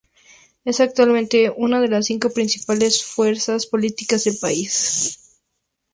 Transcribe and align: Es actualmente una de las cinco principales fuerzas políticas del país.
Es 0.65 0.79
actualmente 0.79 1.53
una 1.55 1.79
de 1.79 1.87
las 1.87 2.07
cinco 2.07 2.31
principales 2.31 3.05
fuerzas 3.05 3.67
políticas 3.67 4.23
del 4.23 4.35
país. 4.39 5.37